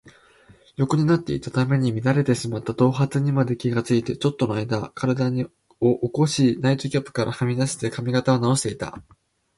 [0.77, 5.47] 横になっていたために乱れてしまった頭髪にまで気がついて、ちょっとのあいだ身体
[5.79, 8.97] を起こし、ナイトキャップからはみ出た髪形をなおしていた。